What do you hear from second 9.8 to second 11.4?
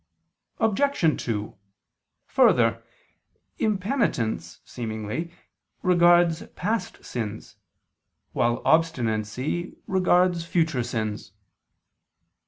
regards future sins.